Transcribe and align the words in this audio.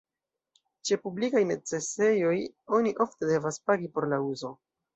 Ĉe 0.89 0.97
publikaj 1.03 1.43
necesejoj 1.49 2.35
oni 2.81 2.97
ofte 3.07 3.31
devas 3.35 3.63
pagi 3.69 3.95
por 3.99 4.13
la 4.17 4.23
uzo. 4.35 4.55